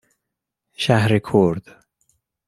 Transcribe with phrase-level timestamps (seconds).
[0.73, 1.77] شهرکرد